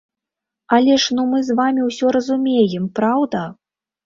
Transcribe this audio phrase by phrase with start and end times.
[0.77, 3.45] Але ж ну мы з вамі ўсё разумеем, праўда?